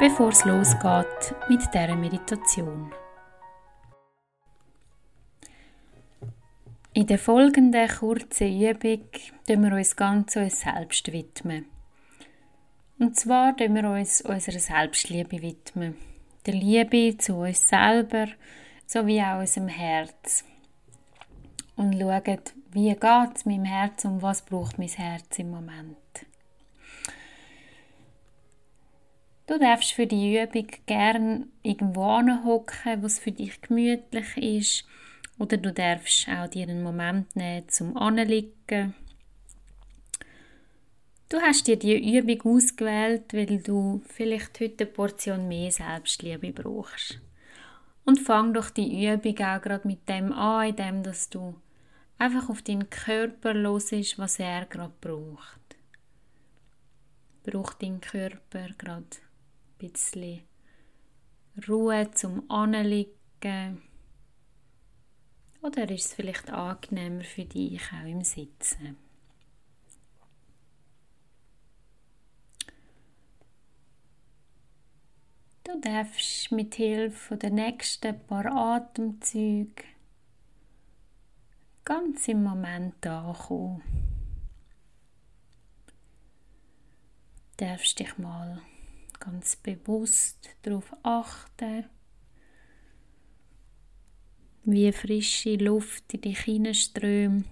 [0.00, 2.92] bevor es losgeht mit dieser Meditation.
[6.92, 9.08] In der folgenden kurzen Übung
[9.46, 11.66] widmen wir uns ganz uns selbst widmen.
[12.98, 15.96] Und zwar widmen wir uns unserer Selbstliebe widmen.
[16.46, 18.26] Der Liebe zu uns selber
[18.86, 20.44] sowie auch unserem Herz.
[21.76, 22.40] Und schauen,
[22.72, 25.96] wie geht es meinem Herz und was braucht mein Herz im Moment.
[29.46, 34.86] Du darfst für die Übung gerne irgendwo hocken, was für dich gemütlich ist.
[35.38, 38.94] Oder du darfst auch dir einen Moment nehmen zum Anliegen.
[41.28, 47.20] Du hast dir die Übung ausgewählt, weil du vielleicht heute eine Portion mehr Selbstliebe brauchst.
[48.06, 51.54] Und fang doch die Übung auch gerade mit dem an, indem dass du
[52.16, 55.60] einfach auf deinen Körper los ist, was er gerade braucht.
[57.42, 59.23] Braucht dein Körper gerade
[59.92, 60.42] bisschen
[61.68, 63.82] Ruhe zum Anliegen.
[65.62, 68.96] Oder ist es vielleicht angenehmer für dich auch im Sitzen?
[75.64, 79.84] Du darfst mit Hilfe der nächsten paar Atemzüge
[81.84, 83.82] ganz im Moment ankommen.
[87.56, 88.60] Du darfst dich mal
[89.24, 91.86] ganz bewusst darauf achten,
[94.64, 97.46] wie frische Luft in dich hineinströmt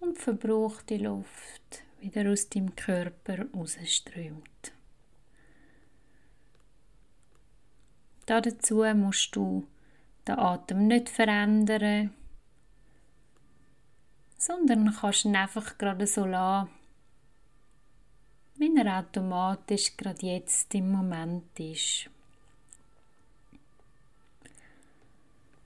[0.00, 4.72] und verbrauchte Luft wieder aus deinem Körper rausströmt.
[8.26, 9.66] Dazu musst du
[10.26, 12.12] den Atem nicht verändern,
[14.36, 16.68] sondern kannst ihn einfach gerade so lassen,
[18.58, 22.10] wie er automatisch gerade jetzt im Moment ist.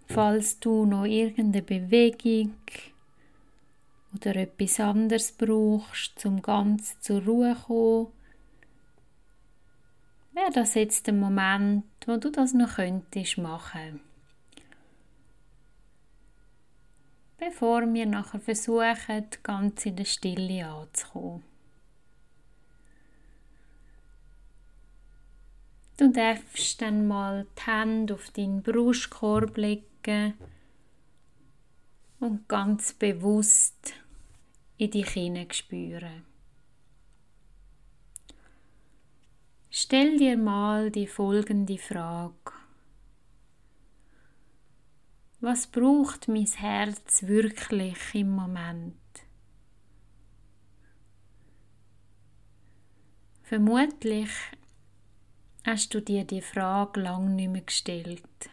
[0.09, 2.57] Falls du noch irgendeine Bewegung
[4.13, 8.07] oder etwas anderes brauchst, um ganz zur Ruhe zu kommen,
[10.33, 14.01] wäre das jetzt der Moment, wo du das noch könntest machen.
[17.39, 21.50] Bevor wir nachher versuchen, ganz in der Stille anzukommen.
[26.01, 30.33] Du darfst dann mal die Hände auf deinen Brustkorb legen
[32.21, 33.93] und ganz bewusst
[34.79, 36.25] in dich spüren.
[39.69, 42.53] Stell dir mal die folgende Frage.
[45.41, 48.97] Was braucht mein Herz wirklich im Moment?
[53.43, 54.31] Vermutlich
[55.65, 58.51] hast du dir die Frage lang nicht mehr gestellt.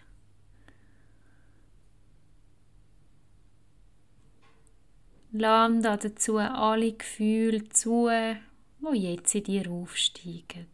[5.32, 8.10] Lass dazu alle Gefühle zu,
[8.80, 10.68] wo jetzt in dir aufsteigen.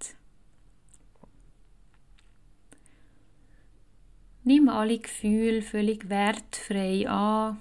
[4.46, 7.60] Nimm alle Gefühle völlig wertfrei an,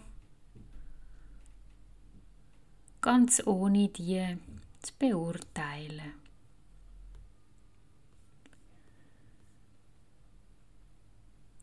[3.00, 4.36] ganz ohne die
[4.80, 6.21] zu beurteilen.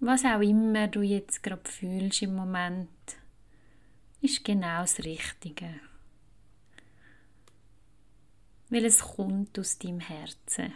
[0.01, 2.89] Was auch immer du jetzt gerade fühlst im Moment,
[4.21, 5.81] ist genau das Richtige.
[8.69, 10.73] Weil es kommt aus deinem Herzen.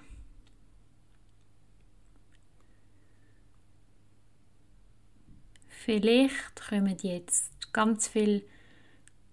[5.70, 8.44] Vielleicht kommen jetzt ganz viele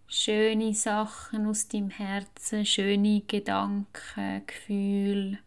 [0.07, 5.39] schöne Sachen aus deinem Herzen, schöne Gedanken, Gefühle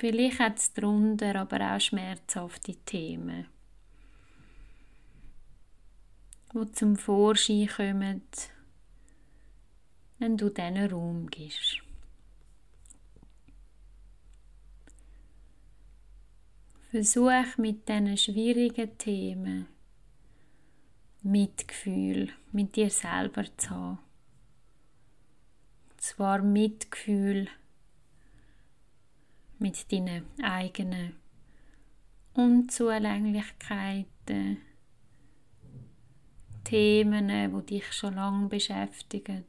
[0.00, 3.46] Vielleicht hat es darunter aber auch schmerzhafte Themen,
[6.54, 8.22] die zum Vorschein kommen,
[10.18, 11.82] wenn du diesen Raum gibst.
[16.88, 19.66] Versuch mit diesen schwierigen Themen
[21.20, 23.98] Mitgefühl mit dir selber zu haben.
[25.98, 27.48] zwar Mitgefühl
[29.60, 31.14] mit deinen eigenen
[32.34, 34.58] Unzulänglichkeiten,
[36.64, 39.44] Themen, die dich schon lange beschäftigen.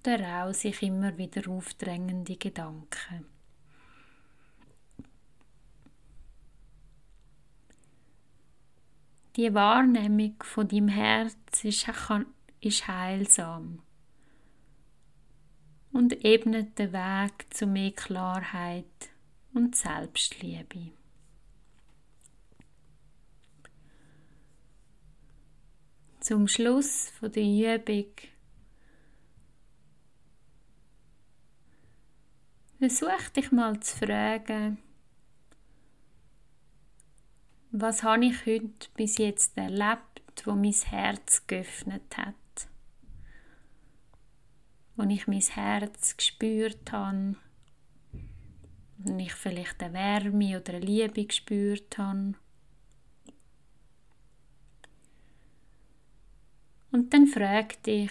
[0.00, 3.26] Oder auch sich immer wieder aufdrängende Gedanken.
[9.36, 11.86] Die Wahrnehmung von deinem Herz ist
[12.88, 13.82] heilsam
[15.98, 18.84] und ebnet den Weg zu mehr Klarheit
[19.52, 20.92] und Selbstliebe.
[26.20, 28.12] Zum Schluss der Übung
[32.78, 34.78] versuch dich mal zu fragen,
[37.72, 42.47] was habe ich heute bis jetzt erlebt, wo mein Herz geöffnet hat?
[44.98, 47.36] Wo ich mein Herz gespürt habe,
[48.96, 52.34] wo ich vielleicht eine Wärme oder eine Liebe gespürt habe.
[56.90, 58.10] Und dann frag dich,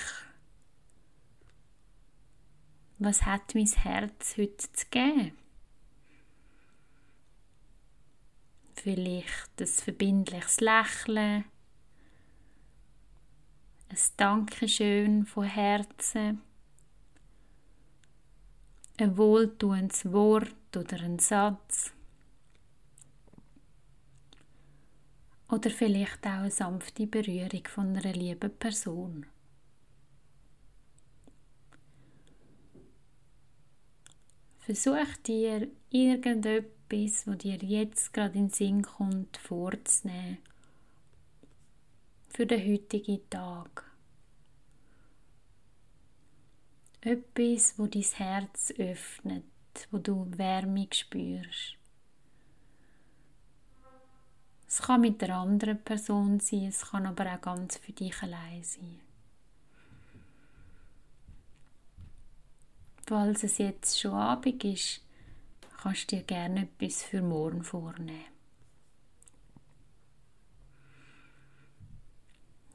[3.00, 5.34] was hat mein Herz heute zu geben?
[8.76, 11.44] Vielleicht ein verbindliches Lächeln,
[13.90, 16.47] ein Dankeschön von Herzen,
[18.98, 21.94] ein wohltuendes Wort oder ein Satz.
[25.50, 29.26] Oder vielleicht auch eine sanfte Berührung von einer lieben Person.
[34.60, 40.38] Versuch dir irgendetwas etwas, was dir jetzt gerade in den Sinn kommt, vorzunehmen.
[42.30, 43.87] Für den heutigen Tag.
[47.02, 49.44] Etwas, wo dein Herz öffnet,
[49.92, 51.78] wo du Wärme spürst.
[54.68, 58.64] Es kann mit einer anderen Person sein, es kann aber auch ganz für dich allein
[58.64, 59.00] sein.
[63.08, 65.02] Falls es jetzt schon Abend ist,
[65.82, 68.26] kannst dir gerne etwas für morgen vornehmen.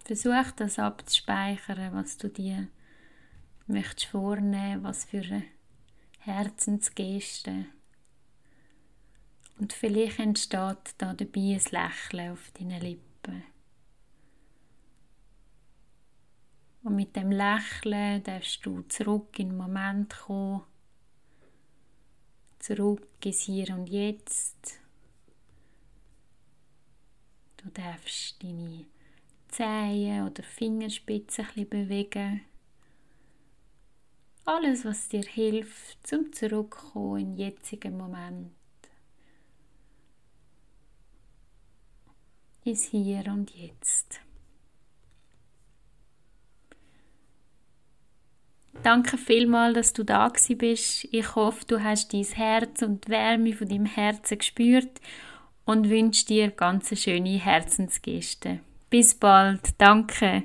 [0.05, 2.69] Versuch das abzuspeichern, was du dir
[3.67, 5.43] möchtest vornehmen, was für
[6.21, 7.67] Herzensgeste.
[9.59, 13.45] Und vielleicht entsteht da dabei ein Lächeln auf deinen Lippen.
[16.83, 20.63] Und mit dem Lächeln darfst du zurück in den Moment kommen,
[22.59, 24.81] zurück ins Hier und Jetzt.
[27.59, 28.87] Du darfst deine
[29.49, 32.41] Zehen oder Fingerspitzen ein bewegen.
[34.45, 38.51] Alles, was dir hilft, zum Zurückkommen in den jetzigen Moment.
[42.65, 44.21] Ist Hier und Jetzt.
[48.83, 51.09] Danke vielmals, dass du da bist.
[51.13, 55.01] Ich hoffe, du hast dein Herz und die Wärme von deinem Herzen gespürt
[55.65, 58.61] und wünsche dir ganz schöne Herzensgeste.
[58.91, 59.61] Bis bald.
[59.79, 60.45] Danke.